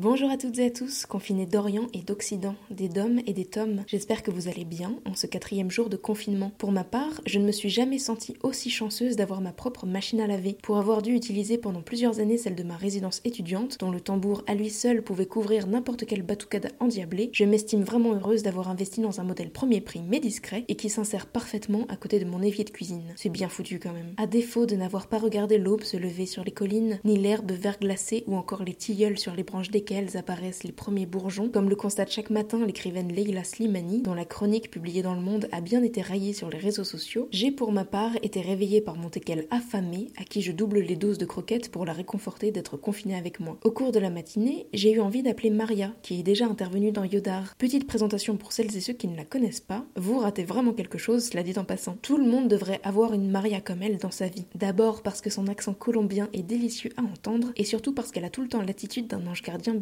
[0.00, 3.82] Bonjour à toutes et à tous, confinés d'Orient et d'Occident, des DOM et des TOM.
[3.88, 6.52] J'espère que vous allez bien en ce quatrième jour de confinement.
[6.56, 10.20] Pour ma part, je ne me suis jamais sentie aussi chanceuse d'avoir ma propre machine
[10.20, 10.56] à laver.
[10.62, 14.44] Pour avoir dû utiliser pendant plusieurs années celle de ma résidence étudiante, dont le tambour
[14.46, 19.00] à lui seul pouvait couvrir n'importe quelle batucade endiablée, je m'estime vraiment heureuse d'avoir investi
[19.00, 22.40] dans un modèle premier prix mais discret et qui s'insère parfaitement à côté de mon
[22.40, 23.14] évier de cuisine.
[23.16, 24.14] C'est bien foutu quand même.
[24.16, 28.22] À défaut de n'avoir pas regardé l'aube se lever sur les collines, ni l'herbe verglacée
[28.28, 32.10] ou encore les tilleuls sur les branches des apparaissent les premiers bourgeons, comme le constate
[32.10, 36.02] chaque matin l'écrivaine Leila Slimani, dont la chronique publiée dans Le Monde a bien été
[36.02, 40.08] raillée sur les réseaux sociaux, j'ai pour ma part été réveillée par mon teckel affamé,
[40.18, 43.58] à qui je double les doses de croquettes pour la réconforter d'être confinée avec moi.
[43.64, 47.04] Au cours de la matinée, j'ai eu envie d'appeler Maria, qui est déjà intervenue dans
[47.04, 47.54] Yodar.
[47.56, 50.98] Petite présentation pour celles et ceux qui ne la connaissent pas, vous ratez vraiment quelque
[50.98, 51.96] chose, cela dit en passant.
[52.02, 54.44] Tout le monde devrait avoir une Maria comme elle dans sa vie.
[54.54, 58.30] D'abord parce que son accent colombien est délicieux à entendre, et surtout parce qu'elle a
[58.30, 59.77] tout le temps l'attitude d'un ange gardien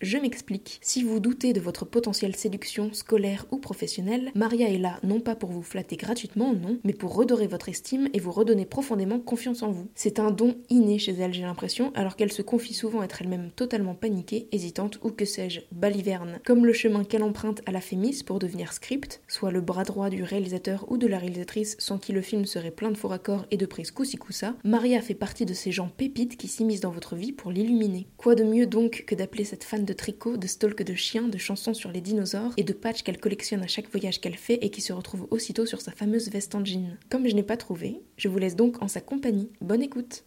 [0.00, 0.78] Je m'explique.
[0.82, 5.34] Si vous doutez de votre potentielle séduction scolaire ou professionnelle, Maria est là non pas
[5.34, 9.62] pour vous flatter gratuitement, non, mais pour redorer votre estime et vous redonner profondément confiance
[9.62, 9.88] en vous.
[9.94, 13.50] C'est un don inné chez elle, j'ai l'impression, alors qu'elle se confie souvent être elle-même
[13.54, 16.40] totalement paniquée, hésitante ou que sais-je, baliverne.
[16.44, 20.10] Comme le chemin qu'elle emprunte à la Fémis pour devenir script, soit le bras droit
[20.10, 23.46] du réalisateur ou de la réalisatrice sans qui le film serait plein de faux raccords
[23.50, 24.18] et de prises coussi
[24.64, 28.06] Maria fait partie de ces gens pépites qui s'immiscent dans votre vie pour l'illuminer.
[28.16, 31.38] Quoi de mieux donc que d'appeler cette fan de tricot, de stalk de chiens, de
[31.38, 34.70] chansons sur les dinosaures et de patchs qu'elle collectionne à chaque voyage qu'elle fait et
[34.70, 36.96] qui se retrouve aussitôt sur sa fameuse veste en jean.
[37.10, 39.50] Comme je n'ai pas trouvé, je vous laisse donc en sa compagnie.
[39.60, 40.24] Bonne écoute.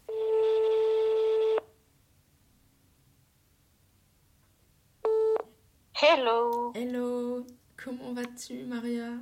[6.02, 6.72] Hello.
[6.74, 7.46] Hello.
[7.84, 9.14] Comment vas-tu, Maria,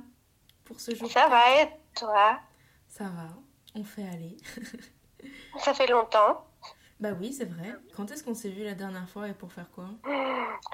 [0.64, 2.40] pour ce jour Ça va et toi?
[2.88, 3.28] Ça va.
[3.74, 4.36] On fait aller.
[5.58, 6.49] Ça fait longtemps.
[7.00, 7.74] Bah oui, c'est vrai.
[7.96, 9.86] Quand est-ce qu'on s'est vu la dernière fois et pour faire quoi?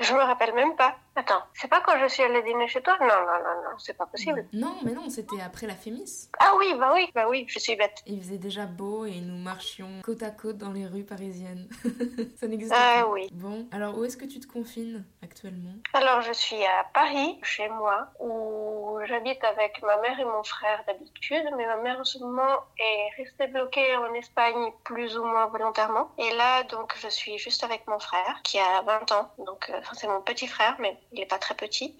[0.00, 0.96] Je me rappelle même pas.
[1.14, 2.96] Attends, c'est pas quand je suis allée dîner chez toi?
[3.00, 4.44] Non, non, non, non, c'est pas possible.
[4.52, 6.28] Non, mais non, c'était après la Fémis.
[6.40, 8.02] Ah oui, bah oui, bah oui, je suis bête.
[8.06, 11.68] Il faisait déjà beau et nous marchions côte à côte dans les rues parisiennes.
[12.36, 13.08] Ça n'existe ah, pas.
[13.08, 13.28] oui.
[13.32, 15.74] Bon, alors où est-ce que tu te confines actuellement?
[15.94, 20.82] Alors je suis à Paris, chez moi, où j'habite avec ma mère et mon frère
[20.86, 25.46] d'habitude, mais ma mère en ce moment est restée bloquée en Espagne plus ou moins
[25.46, 26.10] volontairement.
[26.18, 29.80] Et là, donc, je suis juste avec mon frère qui a 20 ans, donc euh,
[29.92, 31.96] c'est mon petit frère, mais il n'est pas très petit.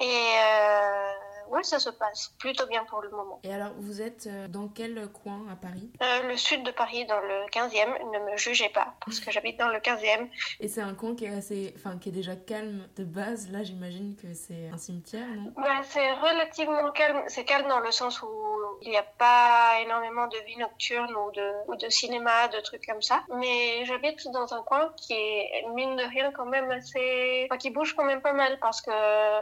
[0.00, 1.12] Et euh,
[1.52, 3.38] ouais, ça se passe plutôt bien pour le moment.
[3.44, 5.90] Et alors, vous êtes euh, dans quel coin à Paris?
[6.02, 8.10] Euh, Le sud de Paris, dans le 15e.
[8.12, 10.28] Ne me jugez pas, parce que j'habite dans le 15e.
[10.60, 13.50] Et c'est un coin qui est assez, enfin, qui est déjà calme de base.
[13.50, 15.52] Là, j'imagine que c'est un cimetière, non?
[15.56, 17.22] Bah, C'est relativement calme.
[17.28, 18.28] C'est calme dans le sens où
[18.80, 22.84] il n'y a pas énormément de vie nocturne ou de, ou de cinéma, de trucs
[22.86, 23.22] comme ça.
[23.36, 27.46] Mais j'habite dans un coin qui est, mine de rien, quand même assez...
[27.46, 28.90] Enfin, qui bouge quand même pas mal parce que...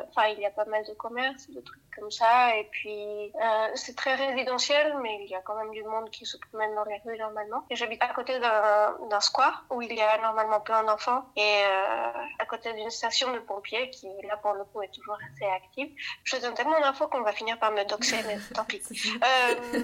[0.09, 2.57] Enfin, il y a pas mal de commerces, de trucs comme ça.
[2.57, 6.27] Et puis, euh, c'est très résidentiel, mais il y a quand même du monde qui
[6.27, 7.65] se promène dans les rues normalement.
[7.71, 12.11] Et j'habite à côté d'un square où il y a normalement plein d'enfants et euh,
[12.39, 15.91] à côté d'une station de pompiers qui, là, pour le coup, est toujours assez active.
[16.25, 18.81] Je donne tellement d'infos qu'on va finir par me doxer, mais tant pis.
[19.21, 19.55] Euh...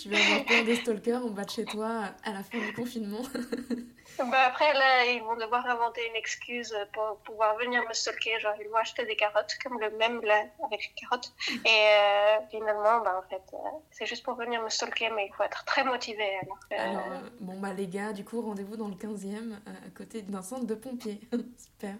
[0.00, 2.72] tu vas avoir plein de stalkers en bas de chez toi à la fin du
[2.74, 3.22] confinement.
[4.18, 8.38] Bah après, là, ils vont devoir inventer une excuse pour pouvoir venir me stalker.
[8.40, 11.32] Genre, ils vont acheter des carottes, comme le même là, avec les carottes.
[11.64, 13.56] Et euh, finalement, bah, en fait, euh,
[13.90, 16.38] c'est juste pour venir me stalker, mais il faut être très motivé.
[16.42, 20.22] Alors, alors euh, bon, bah les gars, du coup, rendez-vous dans le 15e, à côté
[20.22, 21.20] d'un centre de pompiers.
[21.58, 21.94] Super.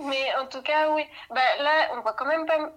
[0.00, 1.04] Mais en tout cas, oui.
[1.30, 2.72] Bah là, on voit quand même pas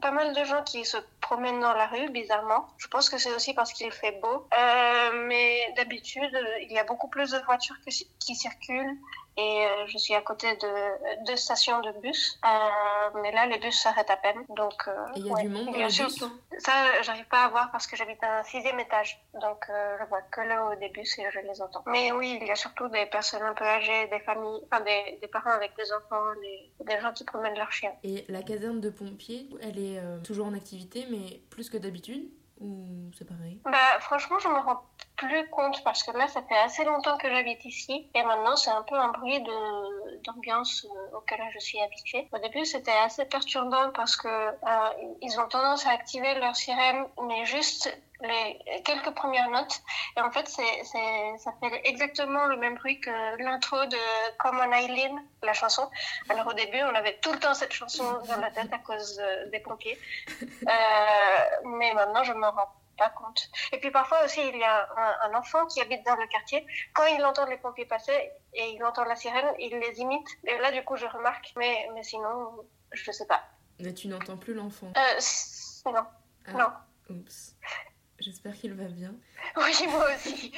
[0.00, 0.96] pas mal de gens qui se
[1.28, 2.66] promènent dans la rue, bizarrement.
[2.78, 4.48] Je pense que c'est aussi parce qu'il fait beau.
[4.58, 7.76] Euh, mais d'habitude, il y a beaucoup plus de voitures
[8.18, 8.96] qui circulent
[9.38, 12.40] et euh, je suis à côté de deux stations de bus.
[12.44, 14.44] Euh, mais là, les bus s'arrêtent à peine.
[14.48, 16.24] Donc, euh, il y a du monde dans les bus
[16.58, 19.22] Ça, j'arrive pas à voir parce que j'habite à un sixième étage.
[19.40, 21.84] Donc, je vois que le haut des bus et je les entends.
[21.86, 25.18] Mais oui, il y a surtout des personnes un peu âgées, des familles, enfin des,
[25.22, 27.92] des parents avec des enfants, des, des, gens qui promènent leurs chiens.
[28.02, 32.28] Et la caserne de pompiers, elle est toujours en activité, mais plus que d'habitude
[33.16, 33.60] c'est pareil?
[33.64, 34.82] Bah franchement, je me rends
[35.16, 38.70] plus compte parce que là, ça fait assez longtemps que j'habite ici et maintenant, c'est
[38.70, 42.28] un peu un bruit de d'ambiance euh, auquel je suis habituée.
[42.32, 47.04] Au début, c'était assez perturbant parce que euh, ils ont tendance à activer leur sirène,
[47.26, 49.80] mais juste les quelques premières notes.
[50.16, 54.72] Et en fait, c'est, c'est, ça fait exactement le même bruit que l'intro de Common
[54.72, 55.88] Eileen, la chanson.
[56.28, 59.20] Alors au début, on avait tout le temps cette chanson dans la tête à cause
[59.20, 59.98] euh, des pompiers.
[60.42, 63.48] Euh, mais maintenant, je me rends pas compte.
[63.72, 64.88] Et puis parfois aussi, il y a
[65.22, 66.66] un, enfant qui habite dans le quartier.
[66.92, 70.28] Quand il entend les pompiers passer et il entend la sirène, il les imite.
[70.44, 71.52] Et là, du coup, je remarque.
[71.56, 73.42] Mais, mais sinon, je sais pas.
[73.78, 76.06] Mais tu n'entends plus l'enfant euh, Non.
[76.46, 76.70] Ah, non.
[77.10, 77.54] Oups.
[78.18, 79.14] J'espère qu'il va bien.
[79.56, 80.52] Oui, moi aussi.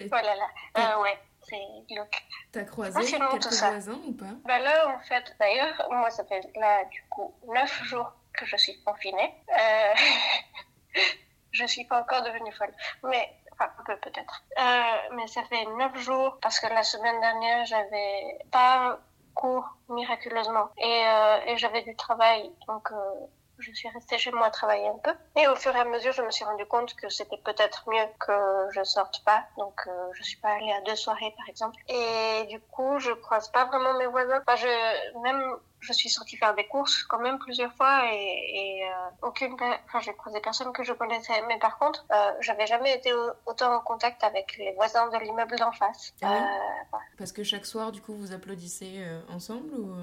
[0.00, 0.48] oh là là.
[0.78, 1.18] Euh, ouais
[1.48, 2.22] c'est glauque.
[2.52, 4.26] T'as croisé quelques voisins ou pas?
[4.44, 8.56] Bah Là, en fait, d'ailleurs, moi, ça fait là, du coup, neuf jours que je
[8.56, 9.34] suis confinée.
[9.50, 9.94] Euh...
[11.52, 14.44] je suis pas encore devenue folle, mais enfin, un peu peut-être.
[14.58, 19.00] Euh, mais ça fait neuf jours parce que la semaine dernière, j'avais pas
[19.34, 22.96] cours miraculeusement et, euh, et j'avais du travail, donc euh,
[23.58, 25.12] je suis restée chez moi travailler un peu.
[25.36, 28.06] Et au fur et à mesure, je me suis rendu compte que c'était peut-être mieux
[28.20, 28.32] que
[28.72, 29.44] je sorte pas.
[29.56, 31.76] Donc, euh, je suis pas allée à deux soirées, par exemple.
[31.88, 34.40] Et du coup, je croise pas vraiment mes voisins.
[34.46, 38.84] Enfin, je, même, je suis sortie faire des courses quand même plusieurs fois et, et
[38.84, 41.42] euh, aucune, enfin, j'ai croisé personne que je connaissais.
[41.48, 43.12] Mais par contre, euh, j'avais jamais été
[43.46, 46.14] autant en contact avec les voisins de l'immeuble d'en face.
[46.22, 49.94] Ah euh, Parce que chaque soir, du coup, vous applaudissez ensemble ou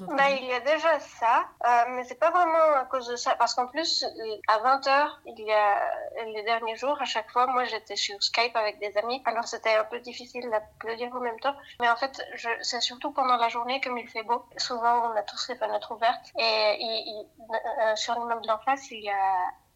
[0.00, 3.34] bah, il y a déjà ça, euh, mais c'est pas vraiment à cause de ça,
[3.36, 4.04] parce qu'en plus,
[4.48, 8.54] à 20h, il y a les derniers jours, à chaque fois, moi j'étais sur Skype
[8.56, 12.22] avec des amis, alors c'était un peu difficile d'applaudir en même temps, mais en fait,
[12.62, 15.92] c'est surtout pendant la journée, comme il fait beau, souvent on a tous les fenêtres
[15.92, 19.14] ouvertes, et il, euh, sur l'immeuble d'en face, il y a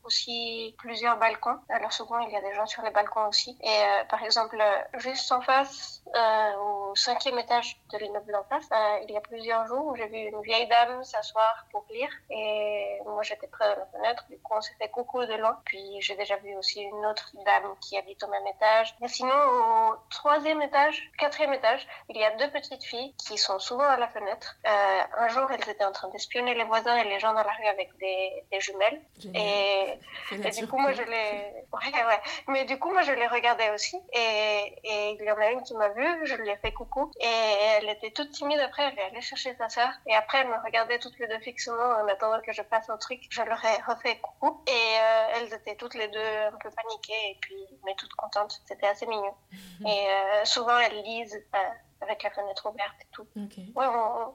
[0.04, 1.58] aussi plusieurs balcons.
[1.68, 3.56] Alors souvent, il y a des gens sur les balcons aussi.
[3.62, 4.56] Et euh, par exemple,
[4.98, 9.20] juste en face, euh, au cinquième étage de l'immeuble d'en face, euh, il y a
[9.20, 12.10] plusieurs jours où j'ai vu une vieille dame s'asseoir pour lire.
[12.30, 14.24] Et moi, j'étais près de la fenêtre.
[14.28, 15.58] Du coup, on s'est fait coucou de loin.
[15.64, 18.94] Puis j'ai déjà vu aussi une autre dame qui habite au même étage.
[19.02, 23.58] Et sinon, au troisième étage, quatrième étage, il y a deux petites filles qui sont
[23.58, 24.56] souvent à la fenêtre.
[24.64, 27.66] un jour, elles étaient en train d'espionner les voisins et les gens dans la rue
[27.66, 29.00] avec des, des jumelles.
[29.34, 29.93] Et
[30.32, 31.52] et, du coup, moi, je les.
[31.72, 32.20] Ouais, ouais.
[32.48, 33.96] Mais du coup, moi, je les regardais aussi.
[34.12, 37.10] Et, et il y en a une qui m'a vue, je lui ai fait coucou.
[37.20, 39.90] Et elle était toute timide après, elle est allée chercher sa sœur.
[40.06, 42.96] Et après, elle me regardait toutes les deux fixement en attendant que je passe au
[42.96, 43.20] truc.
[43.30, 44.62] Je leur ai refait coucou.
[44.66, 48.60] Et euh, elles étaient toutes les deux un peu paniquées, et puis, mais toutes contentes.
[48.66, 49.34] C'était assez mignon.
[49.86, 51.42] et euh, souvent, elles lisent.
[51.54, 51.58] Euh,
[52.04, 53.26] avec la fenêtre ouverte et tout.
[53.74, 53.86] Ouais,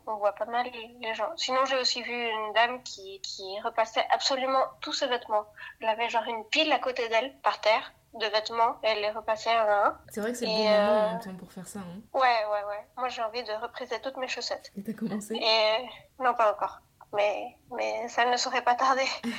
[0.08, 0.68] on, voit pas mal
[1.02, 1.32] les gens.
[1.38, 5.46] Sinon, j'ai aussi vu une dame qui, qui repassait absolument tous ses vêtements.
[5.82, 8.78] Elle avait genre une pile à côté d'elle, par terre, de vêtements.
[8.84, 10.02] Elle les repassait un à un.
[10.10, 11.80] C'est vrai que c'est le bon moment en même temps pour faire ça.
[11.80, 12.02] Hein.
[12.14, 12.88] Ouais, ouais, ouais.
[12.98, 14.72] Moi, j'ai envie de repriser toutes mes chaussettes.
[14.76, 15.36] Et t'as commencé?
[15.36, 15.90] Et
[16.22, 16.80] non, pas encore.
[17.14, 19.08] Mais, mais ça ne saurait pas tarder.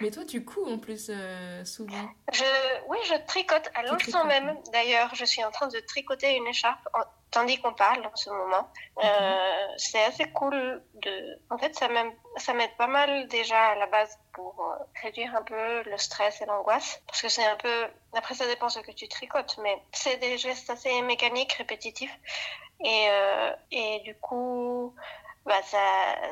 [0.00, 2.08] Mais toi, tu couds en plus euh, souvent.
[2.32, 2.44] Je,
[2.88, 4.56] oui, je tricote à l'instant même.
[4.72, 6.88] D'ailleurs, je suis en train de tricoter une écharpe
[7.30, 8.68] tandis qu'on parle en ce moment.
[9.04, 11.40] Euh, c'est assez cool de.
[11.50, 15.34] En fait, ça m'aide, ça m'aide pas mal déjà à la base pour euh, réduire
[15.36, 17.86] un peu le stress et l'angoisse, parce que c'est un peu.
[18.14, 22.16] Après, ça dépend ce que tu tricotes, mais c'est des gestes assez mécaniques, répétitifs,
[22.84, 23.08] et
[23.70, 24.94] et du coup
[25.46, 25.78] bah ça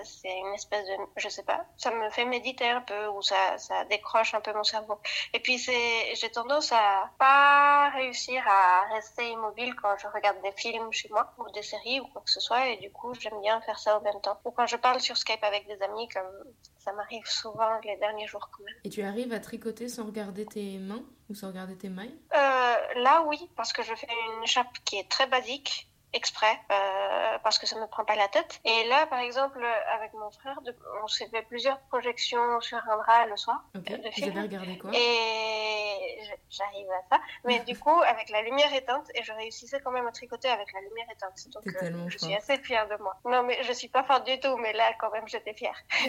[0.04, 3.56] c'est une espèce de je sais pas ça me fait méditer un peu ou ça
[3.56, 5.00] ça décroche un peu mon cerveau.
[5.32, 10.52] Et puis c'est j'ai tendance à pas réussir à rester immobile quand je regarde des
[10.52, 12.68] films chez moi ou des séries ou quoi que ce soit.
[12.68, 14.38] Et du coup j'aime bien faire ça en même temps.
[14.44, 16.30] Ou quand je parle sur Skype avec des amis comme
[16.78, 18.74] ça m'arrive souvent les derniers jours quand même.
[18.84, 22.16] Et tu arrives à tricoter sans regarder tes mains ou sans regarder tes mailles?
[22.34, 27.38] Euh, là oui parce que je fais une écharpe qui est très basique exprès euh,
[27.42, 28.60] parce que ça me prend pas la tête.
[28.64, 29.64] Et là, par exemple,
[29.94, 30.58] avec mon frère,
[31.02, 33.64] on s'est fait plusieurs projections sur un bras le soir.
[33.76, 33.90] Ok.
[33.90, 34.90] De Vous avez regardé quoi?
[34.94, 37.22] Et j'arrive à ça.
[37.44, 40.72] Mais du coup, avec la lumière éteinte, et je réussissais quand même à tricoter avec
[40.72, 41.48] la lumière éteinte.
[41.50, 43.16] Donc, euh, je suis assez fière de moi.
[43.24, 45.78] Non, mais je suis pas forte du tout, mais là, quand même, j'étais fière.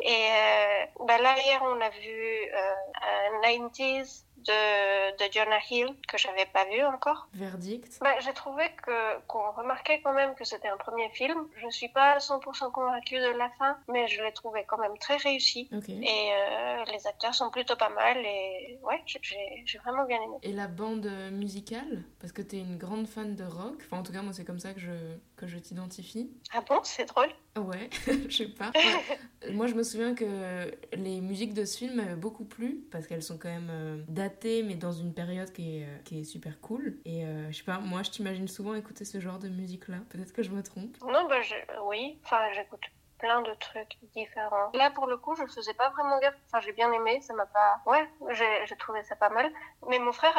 [0.00, 6.18] et euh, bah là, hier, on a vu un 90s de, de Jonah Hill que
[6.18, 7.28] j'avais pas vu encore.
[7.34, 11.46] Verdict bah, J'ai trouvé que qu'on remarquait quand même que c'était un premier film.
[11.56, 15.16] Je suis pas 100% convaincue de la fin, mais je l'ai trouvé quand même très
[15.16, 15.68] réussi.
[15.72, 20.36] Et euh, les acteurs sont plutôt pas mal et ouais, j'ai vraiment bien aimé.
[20.42, 22.04] Et la bande musicale?
[22.20, 23.82] Parce que tu es une grande fan de rock.
[23.86, 24.90] Enfin, en tout cas, moi, c'est comme ça que je,
[25.40, 26.30] que je t'identifie.
[26.52, 27.88] Ah bon C'est drôle Ouais,
[28.28, 28.70] je sais pas.
[29.52, 33.22] moi, je me souviens que les musiques de ce film m'avaient beaucoup plu parce qu'elles
[33.22, 36.60] sont quand même euh, datées, mais dans une période qui est, euh, qui est super
[36.60, 36.98] cool.
[37.06, 39.98] Et euh, je sais pas, moi, je t'imagine souvent écouter ce genre de musique-là.
[40.10, 40.96] Peut-être que je me trompe.
[41.02, 41.54] Non, bah, je...
[41.88, 42.18] oui.
[42.24, 42.82] Enfin, j'écoute
[43.20, 44.70] plein de trucs différents.
[44.74, 46.34] Là, pour le coup, je faisais pas vraiment gaffe.
[46.46, 47.80] Enfin, j'ai bien aimé, ça m'a pas.
[47.86, 49.50] Ouais, j'ai trouvé ça pas mal.
[49.88, 50.34] Mais mon frère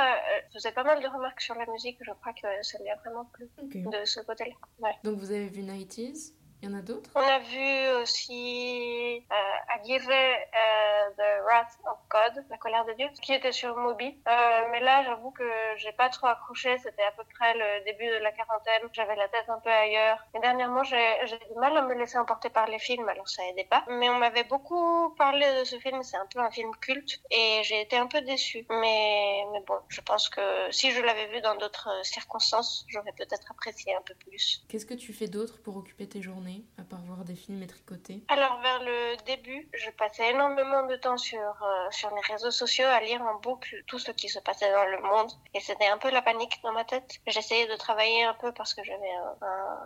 [0.54, 1.98] faisait pas mal de remarques sur la musique.
[2.02, 4.56] Je crois que ça lui a vraiment plu de ce côté-là.
[4.80, 4.96] Ouais.
[5.04, 7.10] Donc, vous avez vu 90s Il y en a d'autres?
[7.16, 13.08] On a vu aussi euh, Aguirre, euh, The Wrath of God, La colère de Dieu,
[13.20, 14.16] qui était sur Moby.
[14.28, 15.44] Euh, mais là, j'avoue que
[15.78, 16.78] j'ai pas trop accroché.
[16.78, 18.84] C'était à peu près le début de la quarantaine.
[18.94, 20.20] J'avais la tête un peu ailleurs.
[20.36, 23.64] Et dernièrement, j'ai du mal à me laisser emporter par les films, alors ça aidait
[23.64, 23.84] pas.
[23.90, 26.04] Mais on m'avait beaucoup parlé de ce film.
[26.04, 27.22] C'est un peu un film culte.
[27.32, 28.68] Et j'ai été un peu déçue.
[28.70, 33.50] Mais, mais bon, je pense que si je l'avais vu dans d'autres circonstances, j'aurais peut-être
[33.50, 34.64] apprécié un peu plus.
[34.70, 37.68] Qu'est-ce que tu fais d'autre pour occuper tes journées, à part voir des films et
[37.68, 42.52] tricoter Alors, vers le début, je passais énormément de temps sur, euh, sur les réseaux
[42.52, 45.32] sociaux à lire en boucle tout ce qui se passait dans le monde.
[45.54, 47.20] Et c'était un peu la panique dans ma tête.
[47.28, 49.80] J'essayais de travailler un peu parce que j'avais un un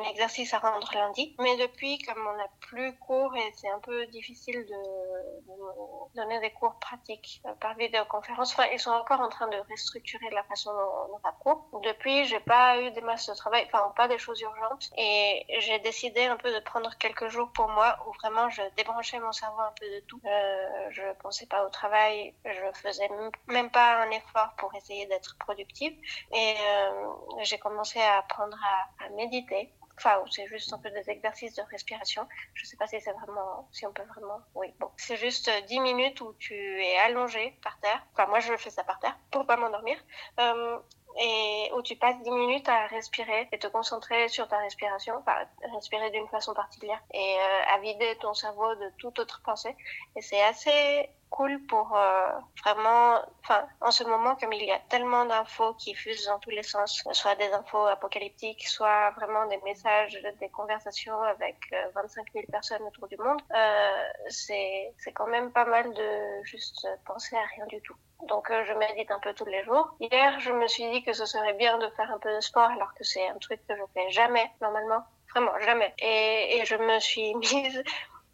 [0.00, 1.34] exercice à rendre lundi.
[1.38, 6.50] Mais depuis, comme on n'a plus cours et c'est un peu difficile de, donner des
[6.50, 10.72] cours pratiques euh, par vidéoconférence, enfin, ils sont encore en train de restructurer la façon
[10.72, 11.80] dont on a cours.
[11.82, 14.90] Depuis, j'ai pas eu des masses de travail, enfin, pas des choses urgentes.
[14.96, 19.18] Et j'ai décidé un peu de prendre quelques jours pour moi où vraiment je débranchais
[19.20, 20.20] mon cerveau un peu de tout.
[20.24, 23.08] Euh, je pensais pas au travail, je faisais
[23.48, 25.92] même pas un effort pour essayer d'être productive.
[26.32, 27.06] Et euh,
[27.42, 28.58] j'ai commencé à apprendre
[28.98, 32.26] à méditer Enfin, c'est juste un peu des exercices de respiration.
[32.54, 34.90] Je sais pas si c'est vraiment, si on peut vraiment, oui, bon.
[34.96, 38.04] C'est juste 10 euh, minutes où tu es allongé par terre.
[38.12, 39.96] Enfin, moi, je fais ça par terre pour pas m'endormir.
[40.40, 40.78] Euh,
[41.20, 45.44] et où tu passes 10 minutes à respirer et te concentrer sur ta respiration, enfin
[45.74, 49.76] respirer d'une façon particulière et euh, à vider ton cerveau de toute autre pensée.
[50.16, 52.30] Et c'est assez cool pour euh,
[52.64, 56.50] vraiment, enfin, en ce moment, comme il y a tellement d'infos qui fusent dans tous
[56.50, 61.56] les sens, soit des infos apocalyptiques, soit vraiment des messages, des conversations avec
[61.94, 66.86] 25 euh, 000 personnes autour du monde, euh, c'est quand même pas mal de juste
[67.04, 67.96] penser à rien du tout.
[68.28, 69.94] Donc euh, je médite un peu tous les jours.
[70.00, 72.70] Hier, je me suis dit que ce serait bien de faire un peu de sport
[72.70, 75.02] alors que c'est un truc que je fais jamais normalement.
[75.30, 75.94] Vraiment, jamais.
[75.98, 77.82] Et, et je me suis mise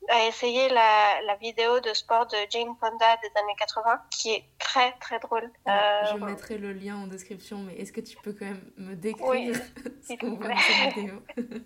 [0.09, 4.45] à essayer la, la, vidéo de sport de Jane Fonda des années 80, qui est
[4.59, 5.51] très très drôle.
[5.67, 8.71] Ah, je euh, mettrai le lien en description, mais est-ce que tu peux quand même
[8.77, 9.55] me décrire
[10.03, 11.23] ce qu'on voit dans cette vidéo?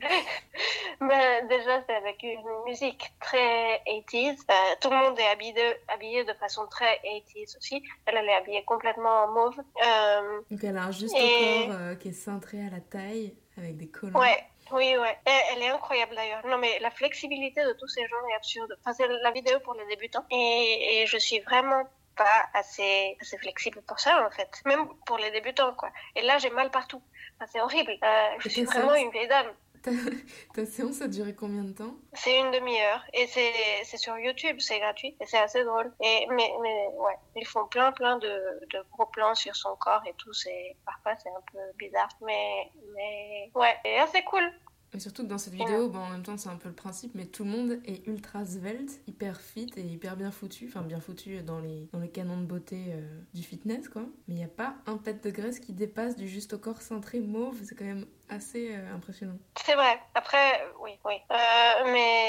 [1.01, 4.39] Ben, Déjà, c'est avec une musique très 80s.
[4.51, 5.55] Euh, tout le monde est habillé,
[5.89, 7.83] habillé de façon très 80s aussi.
[8.07, 9.59] Elle, elle est habillée complètement en mauve.
[9.59, 13.77] Euh, Donc elle a un juste corps euh, qui est cintré à la taille, avec
[13.77, 14.21] des collants.
[14.21, 14.45] Ouais.
[14.73, 15.19] Oui, ouais.
[15.25, 16.45] Elle est incroyable d'ailleurs.
[16.47, 18.76] Non, mais la flexibilité de tous ces gens est absurde.
[18.81, 20.25] Enfin, c'est la vidéo pour les débutants.
[20.31, 21.83] Et, et je suis vraiment
[22.17, 24.50] pas assez, assez flexible pour ça, en fait.
[24.67, 25.91] Même pour les débutants, quoi.
[26.17, 27.02] Et là, j'ai mal partout.
[27.37, 27.97] Enfin, c'est horrible.
[28.02, 29.52] Euh, je suis vraiment une vieille dame.
[30.55, 31.95] Ta, séance a duré combien de temps?
[32.12, 35.93] C'est une demi-heure et c'est sur YouTube, c'est gratuit et c'est assez drôle.
[36.01, 40.03] Et mais, mais ouais, ils font plein plein de, de gros plans sur son corps
[40.07, 40.33] et tout.
[40.33, 44.53] C'est parfois c'est un peu bizarre, mais mais ouais, c'est assez cool.
[44.95, 47.13] Et surtout que dans cette vidéo, bon, en même temps, c'est un peu le principe,
[47.15, 50.67] mais tout le monde est ultra svelte, hyper fit et hyper bien foutu.
[50.69, 53.01] Enfin, bien foutu dans les, dans les canons de beauté euh,
[53.33, 54.03] du fitness, quoi.
[54.29, 56.83] Mais il n'y a pas un pet de graisse qui dépasse du juste au corps
[56.83, 57.59] cintré mauve.
[57.65, 59.39] C'est quand même assez euh, impressionnant.
[59.65, 59.99] C'est vrai.
[60.15, 61.15] Après, oui, oui.
[61.31, 62.22] Euh, mais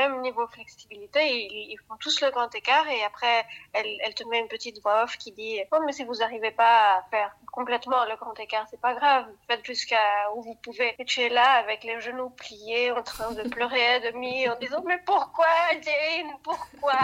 [0.00, 1.20] même niveau flexibilité,
[1.72, 5.16] ils, font tous le grand écart et après, elle, te met une petite voix off
[5.16, 8.80] qui dit oh mais si vous n'arrivez pas à faire complètement le grand écart, c'est
[8.80, 9.26] pas grave.
[9.46, 10.94] Faites jusqu'à où vous pouvez.
[10.98, 14.56] Et tu es là avec les genoux pliés, en train de pleurer à demi, en
[14.58, 15.46] disant mais pourquoi
[15.82, 16.98] Jane, pourquoi?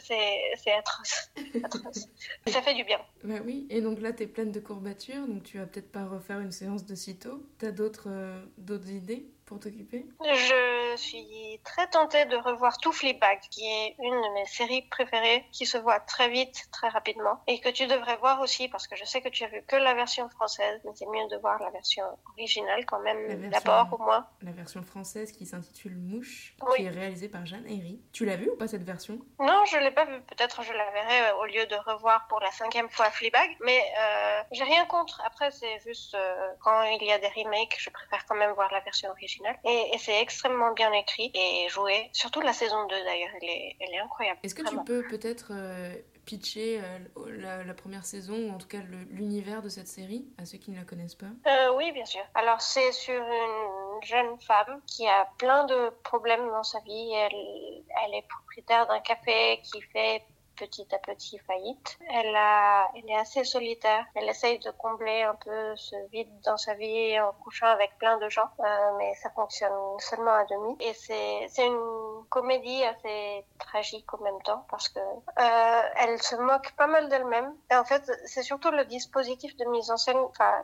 [0.00, 1.30] C'est atroce.
[1.62, 2.08] atroce.
[2.46, 2.98] Ça fait du bien.
[3.24, 6.06] Bah oui, et donc là, tu es pleine de courbatures, donc tu vas peut-être pas
[6.06, 7.46] refaire une séance de sitôt.
[7.58, 9.30] Tu as d'autres euh, idées?
[9.48, 14.44] Pour t'occuper Je suis très tentée de revoir tout Fleabag, qui est une de mes
[14.44, 18.68] séries préférées, qui se voit très vite, très rapidement, et que tu devrais voir aussi,
[18.68, 21.26] parce que je sais que tu as vu que la version française, mais c'est mieux
[21.30, 24.26] de voir la version originale quand même, d'abord au moins.
[24.42, 28.02] La version française qui s'intitule Mouche, qui est réalisée par Jeanne Herry.
[28.12, 29.18] Tu l'as vue ou pas cette version?
[29.40, 30.20] Non, je l'ai pas vue.
[30.22, 33.80] Peut-être je la verrai euh, au lieu de revoir pour la cinquième fois Fleabag, mais
[33.80, 35.22] euh, j'ai rien contre.
[35.24, 38.70] Après, c'est juste euh, quand il y a des remakes, je préfère quand même voir
[38.72, 39.37] la version originale.
[39.64, 42.08] Et, c'est extrêmement bien écrit et joué.
[42.12, 44.38] Surtout la saison 2 d'ailleurs, elle est, elle est incroyable.
[44.42, 48.80] Est-ce que tu peux peut-être euh, pitcher euh, la, première saison ou en tout cas
[49.10, 51.26] l'univers de cette série à ceux qui ne la connaissent pas?
[51.46, 52.22] Euh, Oui, bien sûr.
[52.34, 57.12] Alors c'est sur une jeune femme qui a plein de problèmes dans sa vie.
[57.14, 60.22] Elle, elle est propriétaire d'un café qui fait
[60.58, 61.98] petit à petit faillite.
[62.12, 64.04] Elle, a, elle est assez solitaire.
[64.14, 68.18] Elle essaye de combler un peu ce vide dans sa vie en couchant avec plein
[68.18, 68.64] de gens, euh,
[68.98, 70.76] mais ça fonctionne seulement à demi.
[70.80, 76.72] Et c'est une comédie assez tragique en même temps parce que euh, elle se moque
[76.72, 77.54] pas mal d'elle-même.
[77.70, 80.18] Et en fait, c'est surtout le dispositif de mise en scène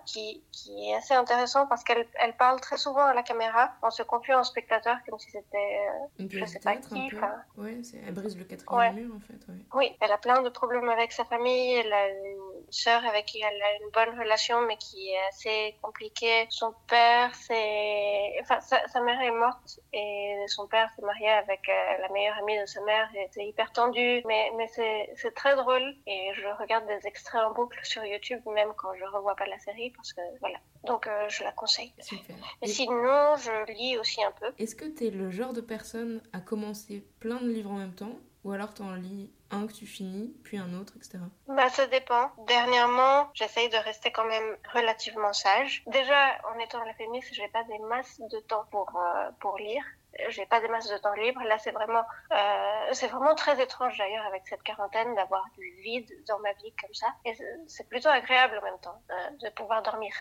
[0.07, 3.91] qui, qui est assez intéressant parce qu'elle elle parle très souvent à la caméra en
[3.91, 5.81] se confiant au spectateur comme si c'était
[6.19, 7.11] euh, je sais pas qui.
[7.57, 9.53] Ouais, elle brise le quatrième mur en fait.
[9.75, 11.75] Oui, elle a plein de problèmes avec sa famille.
[11.75, 15.76] Elle a une sœur avec qui elle a une bonne relation mais qui est assez
[15.83, 16.47] compliquée.
[16.50, 21.99] Son père, c'est, enfin, sa, mère est morte et son père s'est marié avec euh,
[22.00, 23.09] la meilleure amie de sa mère.
[23.31, 27.79] C'est hyper tendu, mais mais c'est très drôle et je regarde des extraits en boucle
[27.85, 30.59] sur YouTube même quand je revois pas la série parce que voilà.
[30.85, 31.93] Donc euh, je la conseille.
[32.00, 32.37] Super.
[32.62, 34.53] Et, sinon, je lis aussi un peu.
[34.59, 37.95] Est-ce que tu es le genre de personne à commencer plein de livres en même
[37.95, 41.19] temps ou alors tu en lis un que tu finis, puis un autre, etc.
[41.49, 42.31] Bah, ça dépend.
[42.47, 45.83] Dernièrement, j'essaye de rester quand même relativement sage.
[45.87, 49.85] Déjà, en étant la féministe, j'ai pas des masses de temps pour, euh, pour lire
[50.29, 51.41] j'ai pas des masses de temps libre.
[51.45, 56.11] Là, c'est vraiment, euh, c'est vraiment très étrange d'ailleurs avec cette quarantaine d'avoir du vide
[56.29, 57.09] dans ma vie comme ça.
[57.25, 57.33] Et
[57.67, 60.13] c'est plutôt agréable en même temps euh, de pouvoir dormir.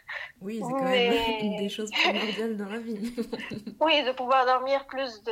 [0.42, 3.16] Oui, c'est quand même une des choses primordiales dans la vie.
[3.80, 5.32] oui, de pouvoir dormir plus de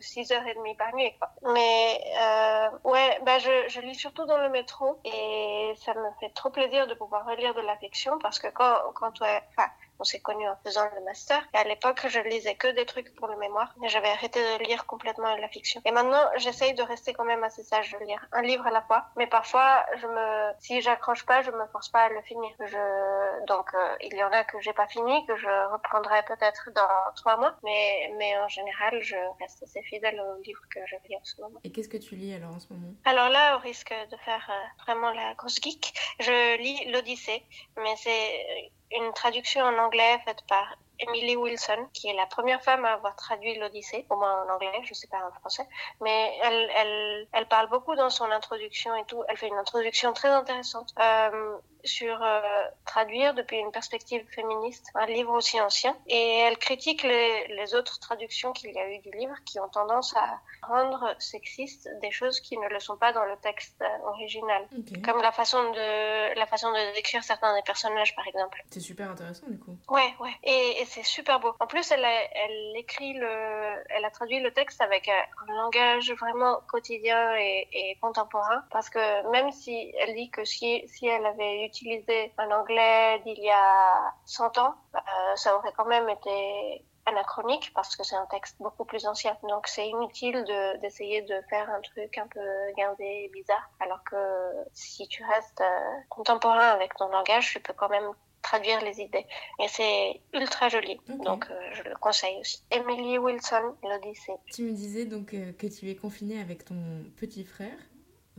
[0.00, 1.12] 6h30 par nuit.
[1.18, 1.30] Quoi.
[1.54, 6.30] Mais euh, ouais, bah je, je lis surtout dans le métro et ça me fait
[6.30, 9.42] trop plaisir de pouvoir relire de la fiction parce que quand, quand ouais,
[9.98, 11.42] on s'est connus en faisant le master.
[11.54, 13.74] Et à l'époque, je lisais que des trucs pour le mémoire.
[13.80, 15.80] Mais j'avais arrêté de lire complètement la fiction.
[15.84, 18.82] Et maintenant, j'essaye de rester quand même assez sage, de lire un livre à la
[18.82, 19.06] fois.
[19.16, 22.50] Mais parfois, je me, si j'accroche pas, je me force pas à le finir.
[22.60, 26.70] Je, donc, euh, il y en a que j'ai pas fini, que je reprendrai peut-être
[26.74, 27.56] dans trois mois.
[27.64, 31.40] Mais, mais en général, je reste assez fidèle au livre que je lis en ce
[31.40, 31.60] moment.
[31.64, 32.92] Et qu'est-ce que tu lis alors en ce moment?
[33.04, 37.42] Alors là, au risque de faire euh, vraiment la grosse geek, je lis l'Odyssée.
[37.76, 42.84] Mais c'est une traduction en anglais faite par Emily Wilson, qui est la première femme
[42.84, 45.66] à avoir traduit l'Odyssée, au moins en anglais, je sais pas en français,
[46.00, 49.22] mais elle, elle, elle parle beaucoup dans son introduction et tout.
[49.28, 50.94] Elle fait une introduction très intéressante.
[50.98, 52.40] Euh, sur euh,
[52.84, 55.96] traduire depuis une perspective féministe un livre aussi ancien.
[56.06, 59.68] Et elle critique les, les autres traductions qu'il y a eu du livre qui ont
[59.68, 64.08] tendance à rendre sexistes des choses qui ne le sont pas dans le texte euh,
[64.08, 64.68] original.
[65.04, 68.62] Comme la façon de la façon de décrire certains des personnages par exemple.
[68.70, 69.76] C'est super intéressant du coup.
[69.88, 70.34] Ouais ouais.
[70.44, 73.28] Et, et c'est super beau en plus elle a, elle écrit le
[73.90, 79.50] elle a traduit le texte avec un langage vraiment quotidien et, contemporain parce que même
[79.52, 84.14] si elle dit que si si elle avait eu utiliser un anglais d'il y a
[84.26, 88.84] 100 ans, euh, ça aurait quand même été anachronique parce que c'est un texte beaucoup
[88.84, 89.36] plus ancien.
[89.48, 90.44] Donc c'est inutile
[90.82, 92.40] d'essayer de, faire un truc un peu
[92.76, 93.70] gardé et bizarre.
[93.80, 94.16] Alors que
[94.72, 98.10] si tu restes euh, contemporain avec ton langage, tu peux quand même
[98.48, 99.26] traduire les idées.
[99.62, 102.62] Et c'est ultra joli, donc euh, je le conseille aussi.
[102.70, 104.32] Emily Wilson, l'Odyssée.
[104.52, 105.26] Tu me disais donc
[105.60, 106.80] que tu es confinée avec ton
[107.16, 107.78] petit frère.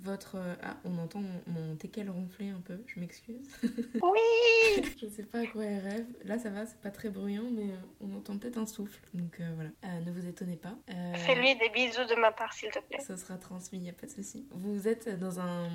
[0.02, 0.36] Votre.
[0.36, 3.50] Euh, ah, on entend mon, teckel ronfler un peu, je m'excuse.
[4.02, 6.06] Oui Je sais pas à quoi elle rêve.
[6.24, 9.00] Là, ça va, c'est pas très bruyant, mais euh, on entend peut-être un souffle.
[9.14, 10.00] Donc euh, voilà.
[10.02, 10.76] ne vous étonnez pas.
[11.16, 13.00] Fais-lui des bisous de ma part, s'il te plaît.
[13.00, 14.48] Ça sera transmis, y a pas de souci.
[14.52, 15.70] Vous êtes dans un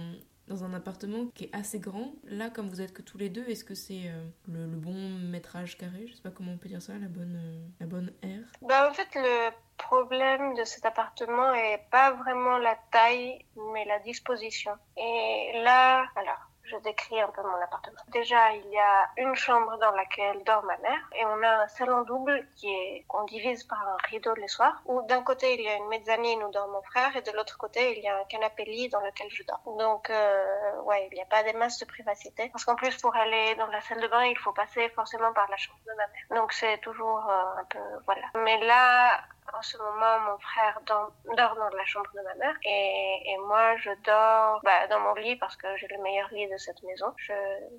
[0.49, 2.13] dans un appartement qui est assez grand.
[2.25, 4.13] Là, comme vous êtes que tous les deux, est-ce que c'est
[4.49, 4.95] le, bon
[5.31, 6.07] métrage carré?
[6.09, 7.41] Je sais pas comment on peut dire ça, la bonne,
[7.81, 12.77] la bonne aire Bah, en fait, le problème de cet appartement est pas vraiment la
[12.91, 14.73] taille, mais la disposition.
[14.97, 18.01] Et là, alors, je décris un peu mon appartement.
[18.09, 21.69] Déjà, il y a une chambre dans laquelle dort ma mère et on a un
[21.69, 24.83] salon double qui est qu'on divise par un rideau les soirs.
[24.87, 27.59] Où d'un côté il y a une mezzanine où dort mon frère et de l'autre
[27.59, 29.63] côté il y a un canapé lit dans lequel je dors.
[29.79, 33.15] Donc euh, ouais, il n'y a pas des masses de privacité parce qu'en plus pour
[33.15, 36.07] aller dans la salle de bain il faut passer forcément par la chambre de ma
[36.07, 36.43] mère.
[36.43, 38.27] Donc c'est toujours euh, un peu voilà.
[38.35, 39.21] Mais là
[39.53, 43.77] en ce moment, mon frère dort, dans la chambre de ma mère et, et moi,
[43.77, 47.13] je dors bah, dans mon lit parce que j'ai le meilleur lit de cette maison.
[47.17, 47.33] Je,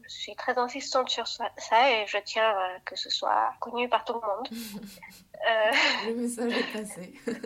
[0.08, 1.50] suis très insistante sur ça,
[1.92, 4.48] et je tiens à que ce soit connu par tout le monde.
[4.52, 5.72] euh...
[6.08, 7.14] Le message est passé.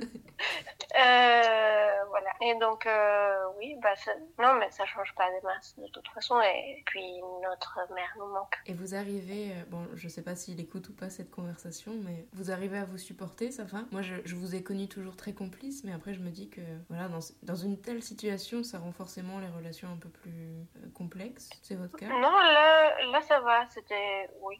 [0.97, 1.98] Euh.
[2.41, 3.93] Et donc, euh, oui, bah,
[4.37, 6.39] non, mais ça change pas des masses de toute façon.
[6.41, 8.55] Et puis, notre mère nous manque.
[8.65, 12.25] Et vous arrivez, euh, bon, je sais pas s'il écoute ou pas cette conversation, mais
[12.33, 15.33] vous arrivez à vous supporter, ça va Moi, je, je, vous ai connu toujours très
[15.33, 18.93] complice, mais après, je me dis que, voilà, dans, dans une telle situation, ça rend
[18.93, 21.49] forcément les relations un peu plus complexes.
[21.61, 22.07] C'est votre cas?
[22.07, 23.67] Non, là, là ça va.
[23.69, 24.59] C'était, oui,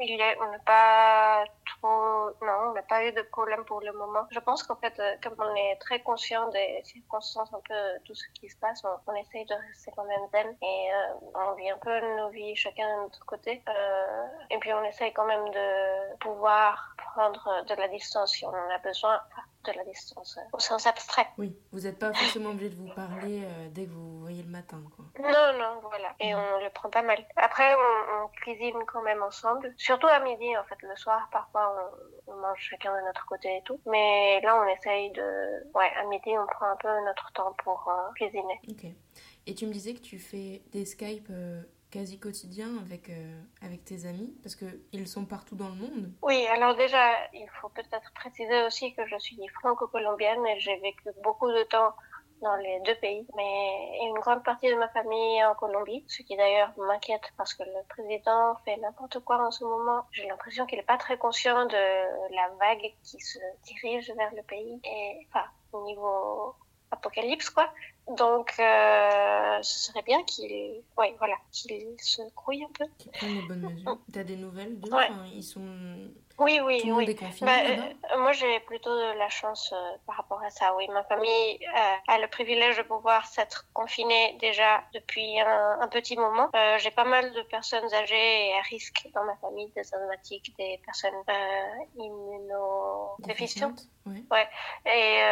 [0.00, 1.44] il est, on n'est pas
[1.82, 4.26] Oh, non, on n'a pas eu de problème pour le moment.
[4.30, 8.14] Je pense qu'en fait, euh, comme on est très conscient des circonstances, un peu tout
[8.14, 11.70] ce qui se passe, on, essaye de rester quand même zen et euh, on vit
[11.70, 13.62] un peu nos vies chacun de notre côté.
[13.68, 18.50] Euh, et puis on essaye quand même de pouvoir prendre de la distance si on
[18.50, 19.20] en a besoin
[19.64, 21.26] de la distance au sens abstrait.
[21.36, 24.80] Oui, vous n'êtes pas forcément obligé de vous parler dès que vous voyez le matin.
[24.94, 25.04] Quoi.
[25.20, 26.14] Non, non, voilà.
[26.20, 27.18] Et on le prend pas mal.
[27.36, 30.80] Après, on, on, cuisine quand même ensemble, surtout à midi en fait.
[30.82, 33.80] Le soir, parfois, on, mange chacun de notre côté et tout.
[33.86, 35.66] Mais là, on essaye de...
[35.74, 38.60] Ouais, à midi, on prend un peu notre temps pour euh, cuisiner.
[38.68, 38.86] Ok.
[39.46, 43.84] Et tu me disais que tu fais des Skype euh, quasi quotidiens avec, euh, avec
[43.84, 46.12] tes amis Parce qu'ils sont partout dans le monde.
[46.22, 51.04] Oui, alors déjà, il faut peut-être préciser aussi que je suis franco-colombienne et j'ai vécu
[51.22, 51.94] beaucoup de temps
[52.42, 56.22] dans les deux pays, mais une grande partie de ma famille est en Colombie, ce
[56.22, 60.02] qui d'ailleurs m'inquiète parce que le président fait n'importe quoi en ce moment.
[60.12, 64.42] J'ai l'impression qu'il n'est pas très conscient de la vague qui se dirige vers le
[64.42, 66.54] pays et enfin au niveau
[66.90, 67.72] apocalypse quoi.
[68.16, 72.86] Donc euh, ce serait bien qu'il ouais, voilà, qu'il se grouille un peu.
[72.98, 73.98] Qu'il prenne les bonnes mesures.
[74.12, 74.90] T'as des nouvelles d'eux?
[75.34, 77.18] Ils sont oui, oui, oui.
[77.42, 80.72] Bah, euh, moi, j'ai plutôt de la chance euh, par rapport à ça.
[80.76, 86.16] Oui, ma famille euh, a le privilège de pouvoir s'être confinée déjà depuis un, petit
[86.16, 86.48] moment.
[86.76, 90.80] j'ai pas mal de personnes âgées et à risque dans ma famille, des asthmatiques, des
[90.84, 91.24] personnes
[91.96, 93.88] immunodéficientes.
[94.06, 94.24] Oui.
[94.30, 94.48] Ouais.
[94.86, 95.22] Et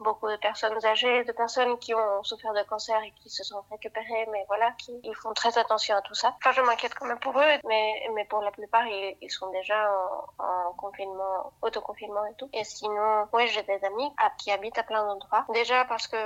[0.00, 3.62] beaucoup de personnes âgées, de personnes qui ont souffert de cancer et qui se sont
[3.70, 6.34] récupérées, mais voilà, qui ils font très attention à tout ça.
[6.38, 9.50] Enfin, je m'inquiète quand même pour eux, mais, mais pour la plupart, ils, ils sont
[9.50, 12.48] déjà en, en confinement, autoconfinement et tout.
[12.52, 15.44] Et sinon, ouais, j'ai des amis qui habitent à plein d'endroits.
[15.52, 16.16] Déjà parce que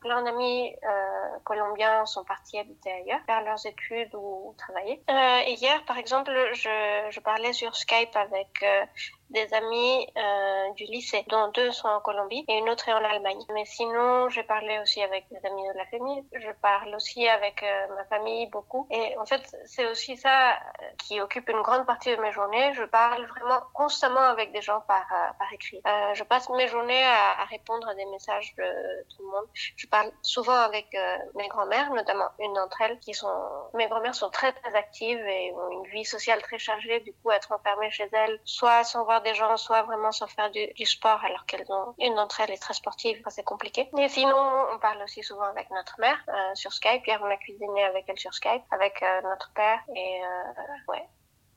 [0.00, 5.02] plein d'amis euh, colombiens sont partis habiter ailleurs, faire leurs études ou travailler.
[5.10, 8.84] Euh, hier, par exemple, je, je parlais sur Skype avec euh,
[9.30, 13.04] des amis euh, du lycée, dont deux sont en Colombie et une autre est en
[13.04, 13.40] Allemagne.
[13.52, 16.24] Mais sinon, j'ai parlé aussi avec des amis de la famille.
[16.32, 18.86] Je parle aussi avec euh, ma famille beaucoup.
[18.90, 20.56] Et en fait, c'est aussi ça euh,
[21.04, 22.72] qui occupe une grande partie de mes journées.
[22.74, 25.80] Je parle vraiment constamment avec des gens par, euh, par écrit.
[26.14, 28.64] Je passe mes journées à, à, répondre à des messages de
[29.10, 29.46] tout le monde.
[29.54, 30.96] Je parle souvent avec
[31.34, 33.28] mes grand-mères, notamment une d'entre elles qui sont...
[33.74, 37.00] Mes grand-mères sont très très actives et ont une vie sociale très chargée.
[37.00, 40.50] Du coup, être enfermées chez elles, soit sans voir des gens, soit vraiment sans faire
[40.50, 43.88] du, sport, alors qu'elles ont une d'entre elles est très sportive, c'est compliqué.
[43.98, 47.06] Et sinon, on parle aussi souvent avec notre mère euh, sur Skype.
[47.06, 51.04] Hier, on a cuisiné avec elle sur Skype, avec euh, notre père, et euh, ouais.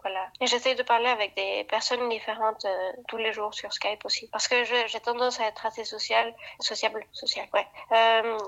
[0.04, 0.28] Voilà.
[0.40, 2.66] Et j'essaie de parler avec des personnes différentes
[3.08, 4.28] tous les jours sur Skype aussi.
[4.32, 7.68] Parce que j'ai tendance à être assez sociale, sociable, social, ouais,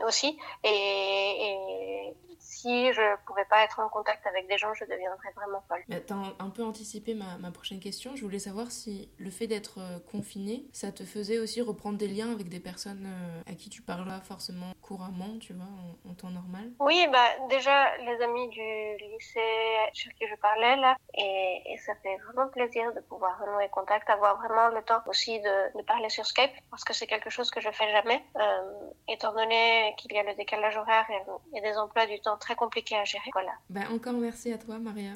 [0.07, 0.35] aussi.
[0.63, 2.11] Et
[2.43, 5.83] si je pouvais pas être en contact avec des gens, je deviendrais vraiment folle.
[5.87, 8.15] Tu as un peu anticipé ma, ma, prochaine question.
[8.15, 12.07] Je voulais savoir si le fait d'être euh, confiné, ça te faisait aussi reprendre des
[12.07, 16.09] liens avec des personnes euh, à qui tu parles pas forcément couramment, tu vois, en,
[16.09, 16.71] en, temps normal?
[16.79, 21.93] Oui, bah déjà les amis du lycée sur qui je parlais là, et, et ça
[22.03, 26.09] fait vraiment plaisir de pouvoir renouer contact, avoir vraiment le temps aussi de, de parler
[26.09, 30.13] sur Skype, parce que c'est quelque chose que je fais jamais, euh, étant donné qu'il
[30.13, 33.29] y a le décalage horaire et, et des emplois du temps très compliqué à gérer.
[33.33, 33.53] Voilà.
[33.69, 35.13] Bah, encore merci à toi, Maria.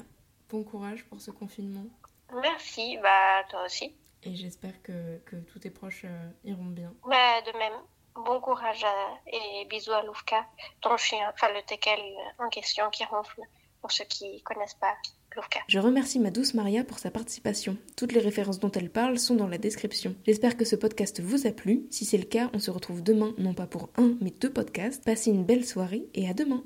[0.50, 1.84] Bon courage pour ce confinement.
[2.32, 3.94] Merci, bah, toi aussi.
[4.24, 6.92] Et j'espère que, que, tous tes proches euh, iront bien.
[7.04, 7.80] Bah, de même.
[8.14, 8.84] Bon courage
[9.28, 10.44] et bisous à Loufka,
[10.80, 12.00] ton chien, enfin le teckel
[12.40, 13.42] en question qui ronfle,
[13.80, 14.96] pour ceux qui connaissent pas.
[15.68, 17.76] Je remercie ma douce Maria pour sa participation.
[17.96, 20.14] Toutes les références dont elle parle sont dans la description.
[20.26, 21.86] J'espère que ce podcast vous a plu.
[21.90, 25.04] Si c'est le cas, on se retrouve demain, non pas pour un, mais deux podcasts.
[25.04, 26.64] Passez une belle soirée et à demain.